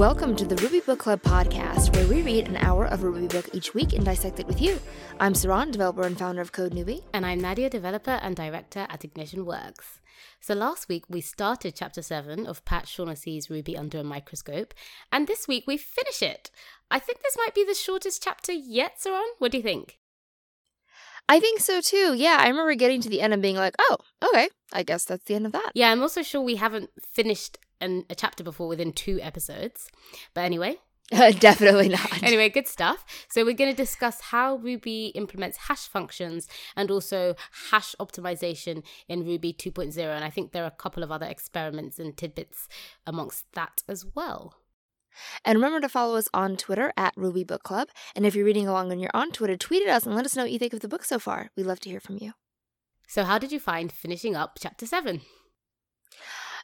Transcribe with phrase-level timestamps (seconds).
[0.00, 3.26] Welcome to the Ruby Book Club podcast, where we read an hour of a Ruby
[3.26, 4.80] book each week and dissect it with you.
[5.20, 7.02] I'm Saron, developer and founder of Code Newbie.
[7.12, 10.00] And I'm Nadia, developer and director at Ignition Works.
[10.40, 14.72] So last week we started chapter 7 of Pat Shaughnessy's Ruby Under a Microscope,
[15.12, 16.50] and this week we finish it.
[16.90, 19.28] I think this might be the shortest chapter yet, Saron.
[19.36, 19.98] What do you think?
[21.28, 22.14] I think so too.
[22.16, 25.24] Yeah, I remember getting to the end and being like, oh, okay, I guess that's
[25.26, 25.72] the end of that.
[25.74, 29.88] Yeah, I'm also sure we haven't finished an, a chapter before within two episodes.
[30.34, 30.76] But anyway,
[31.40, 32.22] Definitely not.
[32.22, 33.04] Anyway, good stuff.
[33.28, 36.46] So we're going to discuss how Ruby implements hash functions
[36.76, 37.34] and also
[37.70, 39.98] hash optimization in Ruby 2.0.
[39.98, 42.68] And I think there are a couple of other experiments and tidbits
[43.06, 44.54] amongst that as well.
[45.44, 47.88] And remember to follow us on Twitter at Ruby Book Club.
[48.14, 50.36] And if you're reading along and you're on Twitter, tweet at us and let us
[50.36, 51.50] know what you think of the book so far.
[51.56, 52.34] We'd love to hear from you.
[53.08, 55.22] So, how did you find finishing up chapter 7?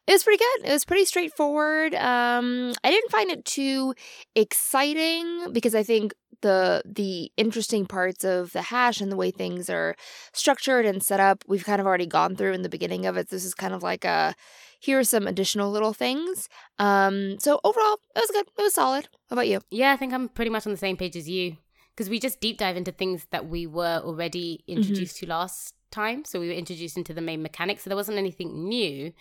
[0.07, 0.69] It was pretty good.
[0.69, 1.95] It was pretty straightforward.
[1.95, 3.95] Um, I didn't find it too
[4.37, 9.69] exciting because I think the the interesting parts of the hash and the way things
[9.69, 9.97] are
[10.33, 13.31] structured and set up, we've kind of already gone through in the beginning of it.
[13.31, 14.35] This is kind of like a
[14.79, 16.49] here are some additional little things.
[16.79, 18.47] Um, so overall, it was good.
[18.59, 19.09] It was solid.
[19.29, 19.61] How about you?
[19.71, 21.57] Yeah, I think I'm pretty much on the same page as you
[21.95, 25.27] because we just deep dive into things that we were already introduced mm-hmm.
[25.27, 26.25] to last time.
[26.25, 27.85] So we were introduced into the main mechanics.
[27.85, 29.13] So there wasn't anything new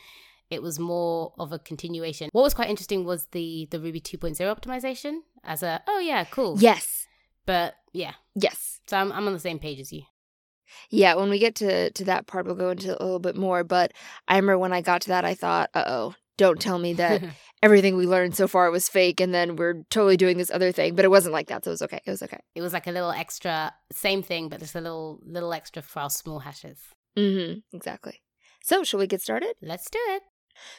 [0.50, 2.30] it was more of a continuation.
[2.32, 6.58] What was quite interesting was the the Ruby 2.0 optimization as a oh yeah, cool.
[6.60, 7.08] Yes.
[7.46, 8.14] But yeah.
[8.36, 8.80] Yes.
[8.88, 10.04] So I'm I'm on the same page as you.
[10.90, 13.64] Yeah, when we get to to that part we'll go into a little bit more,
[13.64, 13.94] but
[14.28, 17.24] I remember when I got to that I thought, "Uh-oh, don't tell me that
[17.64, 20.96] everything we learned so far was fake and then we're totally doing this other thing."
[20.96, 22.02] But it wasn't like that, so it was okay.
[22.06, 22.40] It was okay.
[22.56, 26.00] It was like a little extra same thing, but just a little little extra for
[26.02, 26.80] our small hashes.
[27.18, 27.62] Mhm.
[27.72, 28.22] Exactly.
[28.64, 29.54] So, shall we get started?
[29.62, 30.24] Let's do it.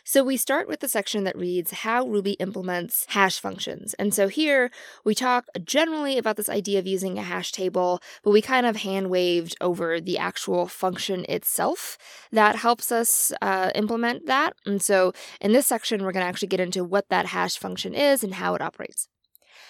[0.05, 3.95] So we start with the section that reads how Ruby implements hash functions.
[3.95, 4.71] And so here
[5.05, 8.77] we talk generally about this idea of using a hash table, but we kind of
[8.77, 11.99] hand waved over the actual function itself
[12.33, 14.55] that helps us uh, implement that.
[14.65, 17.95] And so in this section, we're going to actually get into what that hash function
[17.95, 19.09] is and how it operates.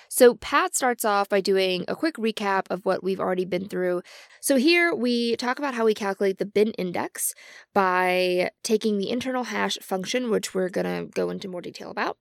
[0.08, 4.02] So, Pat starts off by doing a quick recap of what we've already been through.
[4.40, 7.34] So, here we talk about how we calculate the bin index
[7.74, 12.18] by taking the internal hash function, which we're going to go into more detail about,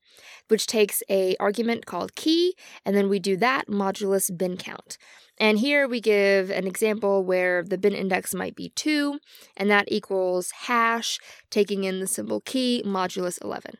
[0.47, 4.97] which takes a argument called key, and then we do that modulus bin count.
[5.37, 9.19] And here we give an example where the bin index might be 2,
[9.57, 11.19] and that equals hash,
[11.49, 13.75] taking in the symbol key modulus 11.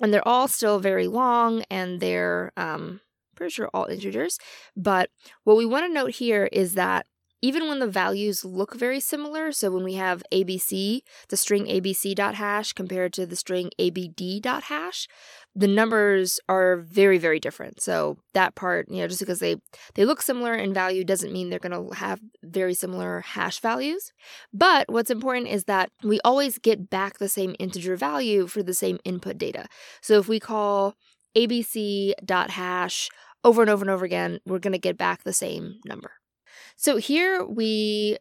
[0.00, 3.00] And they're all still very long and they're um,
[3.34, 4.38] pretty sure all integers.
[4.76, 5.10] But
[5.44, 7.06] what we want to note here is that
[7.44, 12.14] even when the values look very similar, so when we have ABC, the string ABC
[12.14, 15.06] dot hash compared to the string ABD dot hash,
[15.54, 17.82] the numbers are very, very different.
[17.82, 19.56] So that part, you know, just because they
[19.94, 24.14] they look similar in value doesn't mean they're going to have very similar hash values.
[24.54, 28.72] But what's important is that we always get back the same integer value for the
[28.72, 29.66] same input data.
[30.00, 30.94] So if we call
[31.36, 33.10] ABC dot hash
[33.44, 36.12] over and over and over again, we're going to get back the same number.
[36.76, 38.18] So here we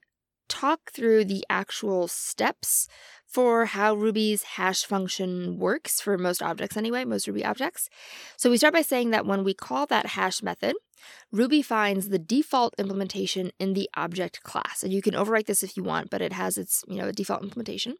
[0.49, 2.87] talk through the actual steps
[3.25, 7.89] for how Ruby's hash function works for most objects anyway, most Ruby objects.
[8.37, 10.75] So we start by saying that when we call that hash method,
[11.31, 14.83] Ruby finds the default implementation in the object class.
[14.83, 17.41] And you can overwrite this if you want, but it has its, you know, default
[17.41, 17.95] implementation.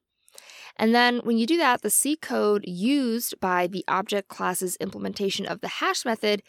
[0.78, 5.46] And then when you do that, the C code used by the object class's implementation
[5.46, 6.44] of the hash method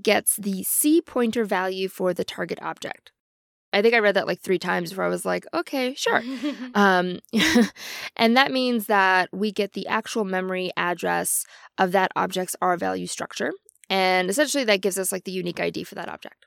[0.00, 3.12] gets the C pointer value for the target object.
[3.72, 6.22] I think I read that like three times before I was like, okay, sure.
[6.74, 7.20] um,
[8.16, 11.44] and that means that we get the actual memory address
[11.78, 13.52] of that object's R value structure.
[13.88, 16.46] And essentially, that gives us like the unique ID for that object.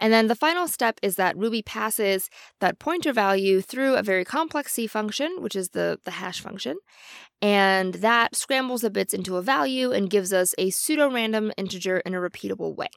[0.00, 2.30] And then the final step is that Ruby passes
[2.60, 6.76] that pointer value through a very complex C function, which is the, the hash function.
[7.42, 11.98] And that scrambles the bits into a value and gives us a pseudo random integer
[11.98, 12.88] in a repeatable way.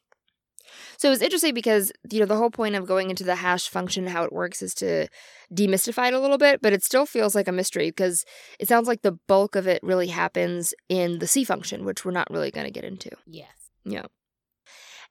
[0.97, 4.07] So it's interesting because you know the whole point of going into the hash function
[4.07, 5.07] how it works is to
[5.53, 8.25] demystify it a little bit, but it still feels like a mystery because
[8.59, 12.11] it sounds like the bulk of it really happens in the C function, which we're
[12.11, 13.11] not really going to get into.
[13.25, 13.49] Yes.
[13.85, 14.05] Yeah.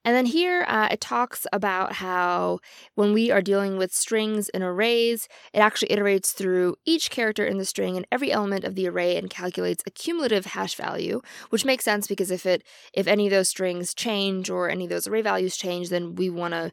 [0.03, 2.59] And then here uh, it talks about how
[2.95, 7.57] when we are dealing with strings and arrays, it actually iterates through each character in
[7.57, 11.65] the string and every element of the array and calculates a cumulative hash value, which
[11.65, 12.63] makes sense because if it
[12.93, 16.29] if any of those strings change or any of those array values change, then we
[16.29, 16.71] want to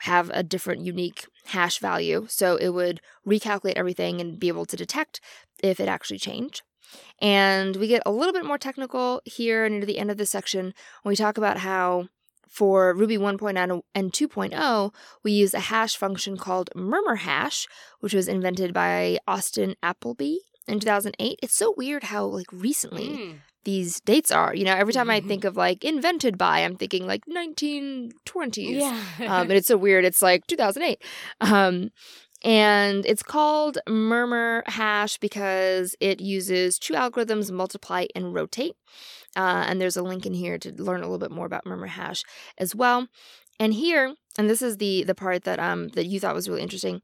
[0.00, 2.26] have a different unique hash value.
[2.28, 5.20] So it would recalculate everything and be able to detect
[5.62, 6.62] if it actually changed.
[7.20, 10.74] And we get a little bit more technical here near the end of the section
[11.02, 12.08] when we talk about how
[12.48, 17.66] for Ruby 1.9 and 2.0, we use a hash function called murmur hash,
[18.00, 20.36] which was invented by Austin Appleby
[20.66, 21.38] in 2008.
[21.42, 23.34] It's so weird how like recently mm.
[23.64, 24.54] these dates are.
[24.54, 25.24] You know, every time mm-hmm.
[25.24, 28.12] I think of like invented by, I'm thinking like 1920s.
[28.56, 29.00] Yeah.
[29.20, 30.04] um, and it's so weird.
[30.04, 31.02] It's like 2008.
[31.40, 31.90] Um,
[32.44, 38.76] and it's called Murmur Hash because it uses two algorithms, multiply and rotate.
[39.36, 41.86] Uh, and there's a link in here to learn a little bit more about Murmur
[41.86, 42.22] Hash
[42.58, 43.08] as well.
[43.58, 46.62] And here, and this is the the part that um that you thought was really
[46.62, 47.02] interesting.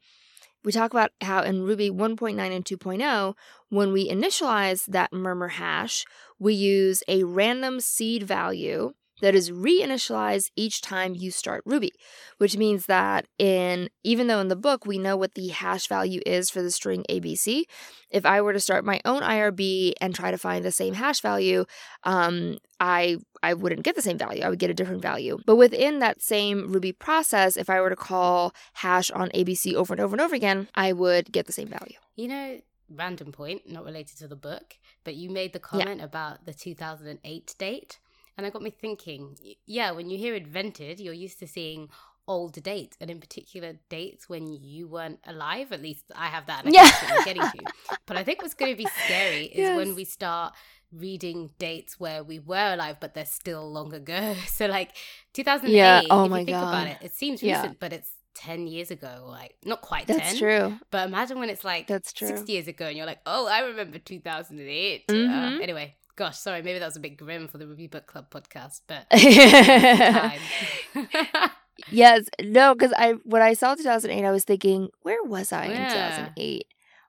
[0.63, 3.35] We talk about how in Ruby 1.9 and 2.0,
[3.71, 6.05] when we initialize that murmur hash,
[6.39, 11.93] we use a random seed value that is reinitialized each time you start Ruby,
[12.39, 16.21] which means that in even though in the book we know what the hash value
[16.27, 17.65] is for the string ABC,
[18.11, 21.21] if I were to start my own IRB and try to find the same hash
[21.21, 21.65] value,
[22.05, 24.43] um, I I wouldn't get the same value.
[24.43, 25.39] I would get a different value.
[25.47, 29.95] But within that same Ruby process, if I were to call hash on ABC over
[29.95, 31.97] and over and over again, I would get the same value.
[32.17, 36.05] You know, random point, not related to the book, but you made the comment yeah.
[36.05, 37.99] about the 2008 date.
[38.37, 39.37] And it got me thinking,
[39.67, 41.89] yeah, when you hear invented, you're used to seeing
[42.29, 45.73] older dates, and in particular dates when you weren't alive.
[45.73, 46.65] At least I have that.
[46.67, 46.91] yeah.
[47.25, 47.99] getting to.
[48.07, 49.77] But I think what's going to be scary is yes.
[49.77, 50.55] when we start
[50.93, 54.35] reading dates where we were alive, but they're still long ago.
[54.47, 54.93] So like
[55.35, 55.75] 2008.
[55.75, 56.03] Yeah.
[56.11, 56.69] Oh my god.
[56.69, 57.73] About it, it seems recent, yeah.
[57.79, 61.65] but it's 10 years ago like not quite that's 10 true but imagine when it's
[61.65, 65.33] like that's true 60 years ago and you're like oh i remember 2008 uh, mm-hmm.
[65.33, 68.29] uh, anyway Gosh, sorry, maybe that was a bit grim for the Ruby Book Club
[68.29, 69.07] podcast, but
[71.91, 75.85] yes, no, because I when I saw 2008, I was thinking, where was I yeah.
[75.85, 75.89] in
[76.37, 76.67] 2008?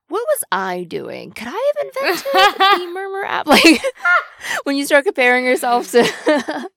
[0.08, 1.34] What was I doing?
[1.34, 3.48] Could I have invented the Murmur app?
[3.48, 3.82] Like
[4.64, 6.70] when you start comparing yourself to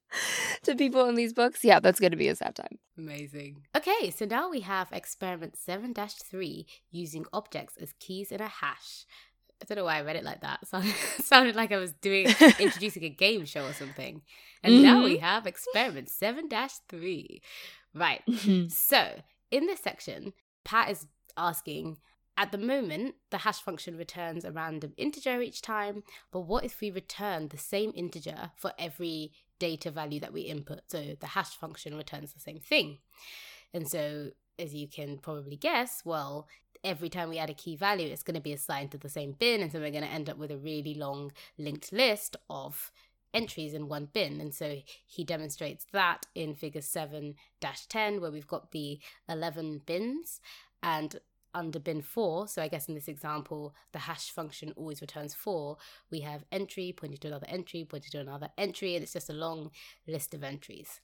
[0.65, 2.81] to people in these books, yeah, that's going to be a sad time.
[2.99, 3.63] Amazing.
[3.77, 9.07] Okay, so now we have experiment 7 3 using objects as keys in a hash.
[9.63, 10.61] I don't know why I read it like that.
[10.73, 12.27] It sounded like I was doing
[12.59, 14.23] introducing a game show or something.
[14.63, 14.83] And mm-hmm.
[14.83, 16.49] now we have experiment 7
[16.89, 17.43] 3.
[17.95, 18.23] Right.
[18.29, 18.69] Mm-hmm.
[18.69, 19.21] So,
[19.51, 20.33] in this section,
[20.65, 21.07] Pat is
[21.37, 21.99] asking
[22.37, 26.81] at the moment, the hash function returns a random integer each time, but what if
[26.81, 30.81] we return the same integer for every data value that we input?
[30.89, 32.99] So the hash function returns the same thing.
[33.73, 36.49] And so, as you can probably guess, well,
[36.85, 39.33] every time we add a key value, it's going to be assigned to the same
[39.33, 39.63] bin.
[39.63, 42.93] And so we're going to end up with a really long linked list of
[43.33, 44.41] entries in one bin.
[44.41, 50.41] And so he demonstrates that in figure 7 10, where we've got the 11 bins.
[50.83, 51.19] And
[51.55, 55.77] under bin 4, so I guess in this example, the hash function always returns 4,
[56.11, 59.35] we have entry pointing to another entry, pointing to another entry, and it's just a
[59.35, 59.71] long
[60.07, 61.01] list of entries.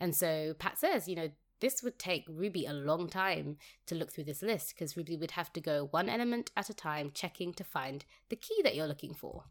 [0.00, 1.30] And so Pat says, you know,
[1.60, 3.56] this would take Ruby a long time
[3.86, 6.74] to look through this list because Ruby would have to go one element at a
[6.74, 9.44] time checking to find the key that you're looking for.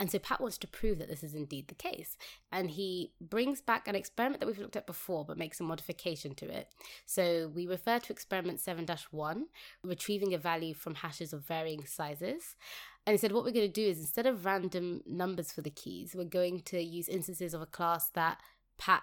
[0.00, 2.16] And so Pat wants to prove that this is indeed the case.
[2.52, 6.34] And he brings back an experiment that we've looked at before, but makes a modification
[6.36, 6.68] to it.
[7.04, 9.46] So we refer to experiment 7 1,
[9.82, 12.54] retrieving a value from hashes of varying sizes.
[13.06, 15.70] And he said, what we're going to do is instead of random numbers for the
[15.70, 18.38] keys, we're going to use instances of a class that
[18.76, 19.02] Pat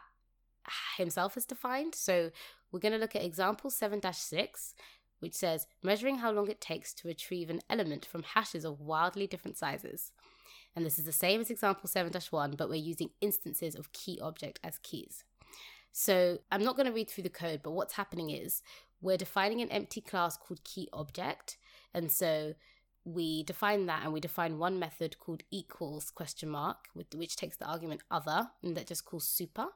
[0.97, 1.95] himself has defined.
[1.95, 2.31] So
[2.71, 4.75] we're going to look at example 7 6,
[5.19, 9.27] which says measuring how long it takes to retrieve an element from hashes of wildly
[9.27, 10.11] different sizes.
[10.75, 14.19] And this is the same as example 7 1, but we're using instances of key
[14.21, 15.23] object as keys.
[15.93, 18.61] So I'm not going to read through the code, but what's happening is
[19.01, 21.57] we're defining an empty class called key object.
[21.93, 22.55] And so
[23.05, 27.65] we define that and we define one method called equals question mark, which takes the
[27.65, 29.67] argument other and that just calls super.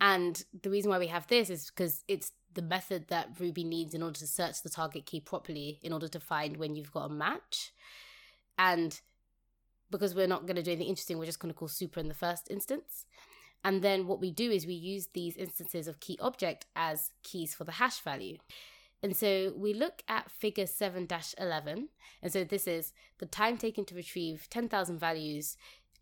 [0.00, 3.94] And the reason why we have this is because it's the method that Ruby needs
[3.94, 7.10] in order to search the target key properly in order to find when you've got
[7.10, 7.72] a match.
[8.58, 9.00] And
[9.90, 12.08] because we're not going to do anything interesting, we're just going to call super in
[12.08, 13.06] the first instance.
[13.64, 17.54] And then what we do is we use these instances of key object as keys
[17.54, 18.38] for the hash value.
[19.02, 21.06] And so we look at figure 7
[21.38, 21.88] 11.
[22.22, 25.56] And so this is the time taken to retrieve 10,000 values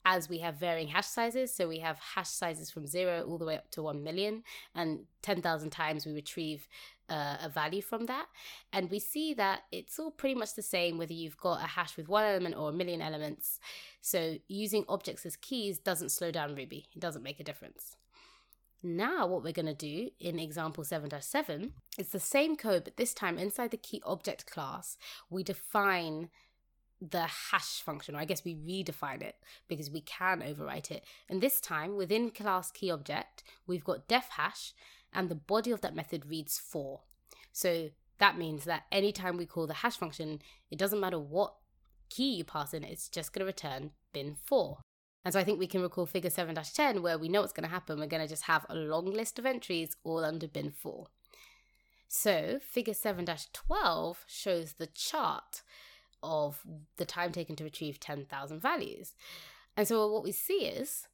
[0.05, 1.53] as we have varying hash sizes.
[1.55, 4.43] So we have hash sizes from zero all the way up to 1 million,
[4.75, 6.69] and 10,000 times we retrieve
[7.09, 8.27] uh, a value from that.
[8.73, 11.97] And we see that it's all pretty much the same whether you've got a hash
[11.97, 13.61] with one element or a million elements.
[14.01, 17.97] So using objects as keys doesn't slow down Ruby, it doesn't make a difference.
[18.87, 22.99] Now, what we're going to do in example 7 7, it's the same code, but
[22.99, 24.99] this time inside the key object class,
[25.31, 26.29] we define
[27.01, 29.37] the hash function, or I guess we redefine it
[29.69, 31.05] because we can overwrite it.
[31.29, 34.73] And this time, within class key object, we've got def hash,
[35.13, 37.01] and the body of that method reads 4.
[37.53, 41.55] So that means that anytime we call the hash function, it doesn't matter what
[42.11, 44.79] key you pass in, it's just going to return bin 4.
[45.25, 47.69] And so I think we can recall figure 7 10 where we know what's going
[47.69, 47.99] to happen.
[47.99, 51.07] We're going to just have a long list of entries all under bin 4.
[52.09, 55.63] So figure 7 12 shows the chart
[56.25, 56.63] of
[56.97, 59.15] the time taken to retrieve 10,000 values.
[59.77, 61.07] And so what we see is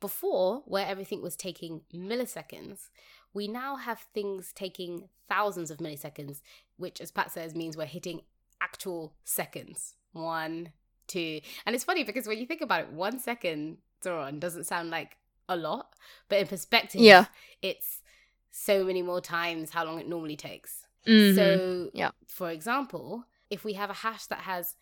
[0.00, 2.88] before, where everything was taking milliseconds,
[3.34, 6.40] we now have things taking thousands of milliseconds,
[6.76, 8.20] which, as Pat says, means we're hitting
[8.60, 9.94] actual seconds.
[10.12, 10.72] One,
[11.06, 11.40] two.
[11.64, 15.16] And it's funny because when you think about it, one second, Saron, doesn't sound like
[15.48, 15.94] a lot,
[16.28, 17.26] but in perspective, yeah.
[17.62, 18.02] it's
[18.50, 20.86] so many more times how long it normally takes.
[21.06, 21.36] Mm-hmm.
[21.36, 22.10] So, yeah.
[22.28, 24.76] for example, if we have a hash that has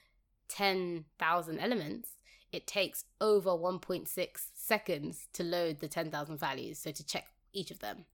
[0.48, 2.10] 10,000 elements,
[2.52, 4.08] it takes over 1.6
[4.54, 8.04] seconds to load the 10,000 values, so to check each of them.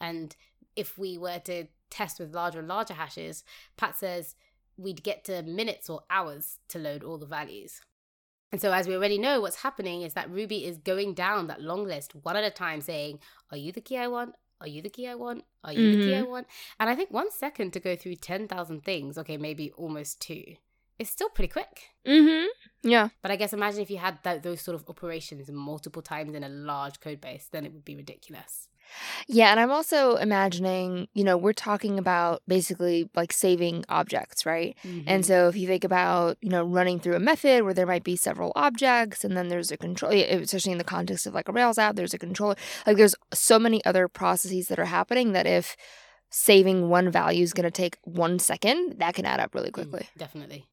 [0.00, 0.36] And
[0.76, 3.42] if we were to test with larger and larger hashes,
[3.76, 4.36] Pat says
[4.76, 7.80] we'd get to minutes or hours to load all the values.
[8.52, 11.60] And so, as we already know, what's happening is that Ruby is going down that
[11.60, 13.18] long list one at a time saying,
[13.50, 14.36] Are you the key I want?
[14.60, 15.44] Are you the key I want?
[15.64, 16.00] Are you mm-hmm.
[16.00, 16.30] the key I mm-hmm.
[16.30, 16.46] want?
[16.80, 20.56] And I think one second to go through 10,000 things, okay, maybe almost two,
[20.98, 21.90] is still pretty quick.
[22.06, 22.88] Mm hmm.
[22.88, 23.08] Yeah.
[23.22, 26.44] But I guess imagine if you had that, those sort of operations multiple times in
[26.44, 28.68] a large code base, then it would be ridiculous.
[29.28, 34.76] Yeah, and I'm also imagining, you know, we're talking about basically like saving objects, right?
[34.84, 35.08] Mm-hmm.
[35.08, 38.04] And so if you think about, you know, running through a method where there might
[38.04, 41.52] be several objects and then there's a control, especially in the context of like a
[41.52, 42.56] Rails app, there's a controller.
[42.86, 45.76] Like there's so many other processes that are happening that if
[46.30, 49.74] saving one value is going to take one second, that can add up really mm,
[49.74, 50.00] quickly.
[50.00, 50.66] Mm, definitely.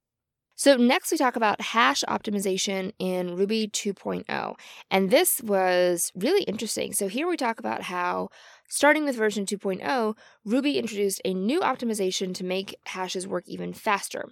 [0.56, 4.56] So, next we talk about hash optimization in Ruby 2.0.
[4.92, 6.94] And this was really interesting.
[6.94, 8.30] So, here we talk about how,
[8.68, 14.30] starting with version 2.0, Ruby introduced a new optimization to make hashes work even faster,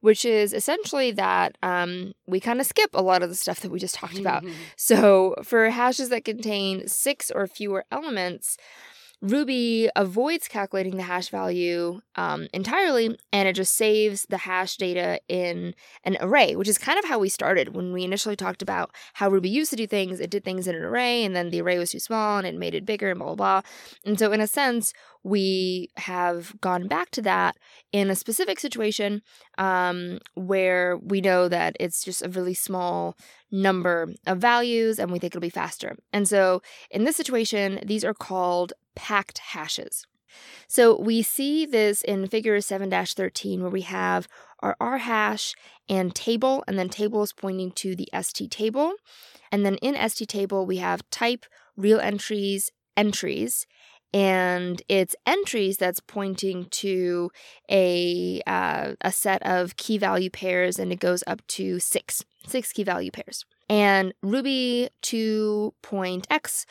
[0.00, 3.70] which is essentially that um, we kind of skip a lot of the stuff that
[3.70, 4.44] we just talked about.
[4.76, 8.56] so, for hashes that contain six or fewer elements,
[9.22, 15.20] Ruby avoids calculating the hash value um, entirely and it just saves the hash data
[15.28, 18.90] in an array, which is kind of how we started when we initially talked about
[19.14, 20.20] how Ruby used to do things.
[20.20, 22.54] It did things in an array and then the array was too small and it
[22.54, 23.70] made it bigger and blah, blah, blah.
[24.04, 24.92] And so, in a sense,
[25.26, 27.56] we have gone back to that
[27.90, 29.22] in a specific situation
[29.58, 33.16] um, where we know that it's just a really small
[33.50, 35.96] number of values and we think it'll be faster.
[36.12, 40.06] And so in this situation, these are called packed hashes.
[40.68, 44.28] So we see this in figure 7 13, where we have
[44.60, 45.54] our R hash
[45.88, 48.92] and table, and then table is pointing to the ST table.
[49.50, 53.66] And then in ST table, we have type, real entries, entries,
[54.16, 57.30] and it's entries that's pointing to
[57.70, 62.72] a uh, a set of key value pairs, and it goes up to six six
[62.72, 63.44] key value pairs.
[63.68, 66.66] And Ruby 2.x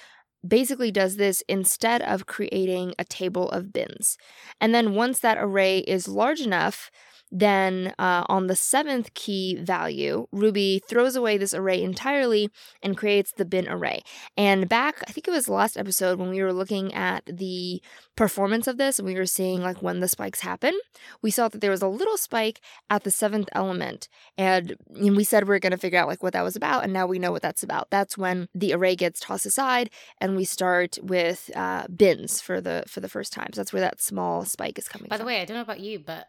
[0.48, 4.18] basically does this instead of creating a table of bins.
[4.60, 6.92] And then once that array is large enough,
[7.32, 12.50] then uh, on the seventh key value, Ruby throws away this array entirely
[12.84, 14.04] and creates the bin array.
[14.38, 17.82] And back, I think it was last episode when we were looking at the
[18.16, 20.80] performance of this and we were seeing like when the spikes happen,
[21.22, 24.08] we saw that there was a little spike at the seventh element.
[24.38, 26.84] And, and we said we are going to figure out like what that was about.
[26.84, 27.90] And now we know what that's about.
[27.90, 29.90] That's when the array gets tossed aside
[30.22, 33.50] and we start with uh, bins for the for the first time.
[33.54, 35.26] So that's where that small spike is coming By from.
[35.26, 36.28] the way, I don't know about you, but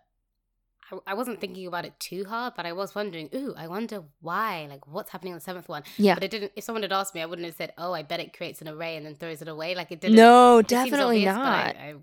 [1.07, 4.67] I, wasn't thinking about it too hard, but I was wondering, ooh, I wonder why,
[4.71, 5.83] like what's happening on the seventh one.
[5.97, 6.15] Yeah.
[6.15, 6.53] But it didn't.
[6.55, 8.69] If someone had asked me, I wouldn't have said, oh, I bet it creates an
[8.69, 9.75] array and then throws it away.
[9.75, 10.17] Like it didn't.
[10.17, 11.77] No, it definitely obvious, not.
[11.77, 11.95] I, I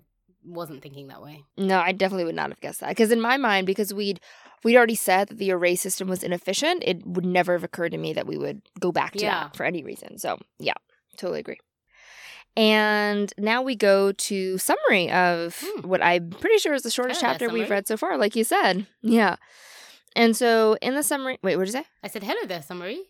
[0.44, 1.44] wasn't thinking that way.
[1.56, 4.20] No, I definitely would not have guessed that because in my mind, because we'd
[4.62, 7.98] we'd already said that the array system was inefficient, it would never have occurred to
[7.98, 9.44] me that we would go back to Yeah.
[9.44, 10.18] that for any reason.
[10.18, 10.74] So yeah,
[11.16, 11.58] totally agree.
[12.56, 15.88] And now we go to summary of Hmm.
[15.88, 18.86] what I'm pretty sure is the shortest chapter we've read so far, like you said.
[19.02, 19.36] Yeah.
[20.16, 21.86] And so in the summary, wait, what did you say?
[22.04, 23.00] I said, hello there, summary.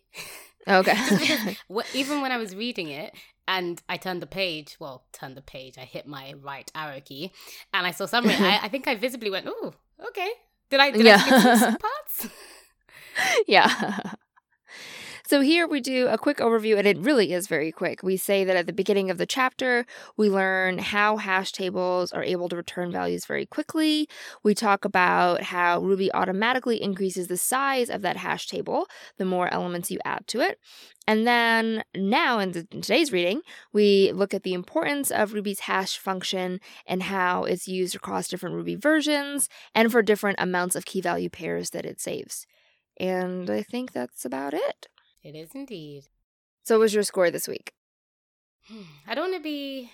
[0.67, 0.95] Okay.
[1.09, 3.15] Just because wh- even when I was reading it
[3.47, 7.31] and I turned the page, well, turned the page, I hit my right arrow key
[7.75, 8.35] and I saw summary.
[8.35, 9.75] I, I think I visibly went, "Oh,
[10.09, 10.31] okay."
[10.71, 10.91] Did I?
[10.91, 11.77] Did I skip Yeah.
[11.77, 12.29] parts?
[13.47, 14.01] yeah.
[15.27, 18.03] So here we do a quick overview, and it really is very quick.
[18.03, 19.87] We say that at the beginning of the chapter,
[20.19, 24.07] we learn how hash tables are able to return values very quickly.
[24.43, 29.49] We talk about how Ruby automatically increases the size of that hash table the more
[29.51, 30.59] elements you add to it.
[31.07, 33.41] And then now in, the, in today's reading,
[33.73, 38.57] we look at the importance of Ruby's hash function and how it's used across different
[38.57, 42.47] Ruby versions and for different amounts of key value pairs that it saves.
[43.01, 44.89] And I think that's about it.
[45.25, 46.05] It is indeed.
[46.65, 47.73] So, what was your score this week?
[49.07, 49.91] I don't want to be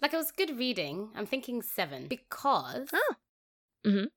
[0.00, 1.10] like it was good reading.
[1.14, 3.14] I'm thinking seven because Oh.
[3.86, 4.08] Mhm.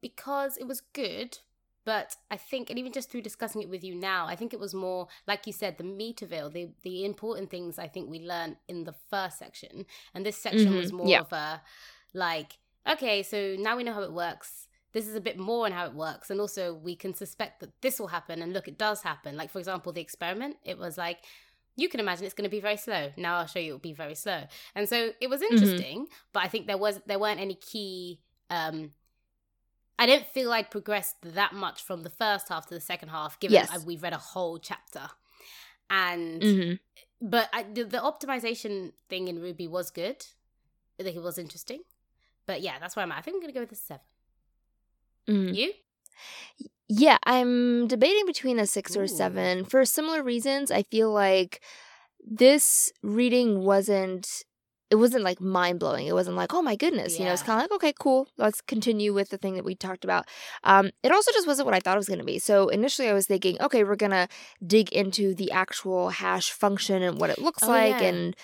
[0.00, 1.38] because it was good.
[1.86, 4.58] But I think, and even just through discussing it with you now, I think it
[4.60, 7.78] was more like you said, the meat of it, or the the important things.
[7.78, 11.20] I think we learned in the first section, and this section was Mhm, more yeah.
[11.20, 11.62] of a
[12.14, 14.66] like, okay, so now we know how it works.
[14.94, 17.72] This is a bit more on how it works, and also we can suspect that
[17.82, 18.40] this will happen.
[18.40, 19.36] And look, it does happen.
[19.36, 20.56] Like for example, the experiment.
[20.64, 21.18] It was like
[21.76, 23.10] you can imagine it's going to be very slow.
[23.16, 24.44] Now I'll show you it'll be very slow.
[24.74, 28.92] And so it was interesting, but I think there was there weren't any key um
[29.98, 33.38] I don't feel I'd progressed that much from the first half to the second half
[33.40, 33.70] given Yes.
[33.70, 35.10] that we've read a whole chapter.
[35.90, 37.28] And Mm-hmm.
[37.28, 40.24] but I, the, the optimization thing in Ruby was good.
[40.98, 41.80] I think it was interesting.
[42.46, 43.18] But yeah, that's where I'm at.
[43.18, 44.00] I think I'm going to go with a 7.
[45.28, 45.72] Mm You?
[46.88, 49.64] Yeah, I'm debating between a six or a seven.
[49.64, 51.62] For similar reasons, I feel like
[52.24, 54.28] this reading wasn't.
[54.90, 56.06] It wasn't like mind blowing.
[56.06, 57.32] It wasn't like, oh my goodness, you know.
[57.32, 58.28] It's kind of like, okay, cool.
[58.36, 60.26] Let's continue with the thing that we talked about.
[60.62, 62.38] Um, it also just wasn't what I thought it was going to be.
[62.38, 64.28] So initially, I was thinking, okay, we're gonna
[64.64, 68.08] dig into the actual hash function and what it looks Oh, like, yeah.
[68.08, 68.36] and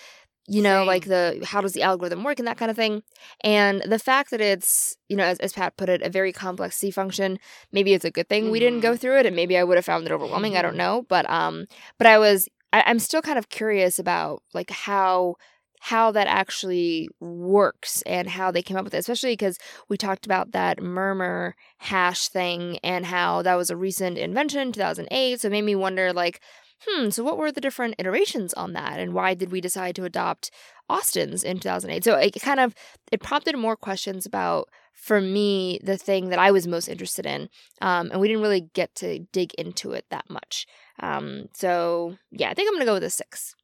[0.50, 0.86] you know, Same.
[0.88, 3.02] like the how does the algorithm work and that kind of thing.
[3.42, 6.76] And the fact that it's, you know, as, as Pat put it, a very complex
[6.76, 7.38] C function,
[7.72, 8.98] maybe it's a good thing we didn't go Mhm.
[9.00, 10.56] through it, and maybe I would have found it overwhelming.
[10.56, 10.84] I don't Mhm.
[10.84, 11.66] know, but um,
[11.98, 15.36] but I was, I, I'm still kind of curious about like how
[15.82, 19.56] how that actually works and how they came up with it, especially because
[19.88, 25.40] we talked about that murmur hash thing and how that was a recent invention, 2008.
[25.40, 26.40] So it made me wonder, like,
[26.86, 30.04] hmm, so what were the different iterations on that, and why did we decide to
[30.04, 30.50] adopt
[30.88, 32.04] Austin's in 2008?
[32.04, 32.74] So it kind of
[33.10, 37.48] it prompted more questions about, for me, the thing that I was most interested in,
[37.80, 40.66] um, and we didn't really get to dig into it that much.
[41.00, 43.54] Um, so yeah, I think I'm gonna go with a six.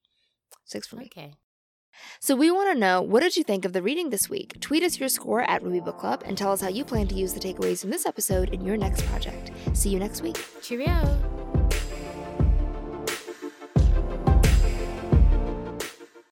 [0.64, 1.04] Six for me.
[1.06, 1.34] Okay.
[2.20, 4.60] So we want to know what did you think of the reading this week?
[4.60, 7.14] Tweet us your score at Ruby Book Club and tell us how you plan to
[7.14, 9.50] use the takeaways from this episode in your next project.
[9.74, 10.38] See you next week.
[10.62, 11.35] Cheerio.